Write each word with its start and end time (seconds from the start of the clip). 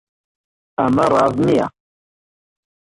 ئەمە 0.79 1.05
ڕاست 1.13 1.37
نییە. 1.45 1.67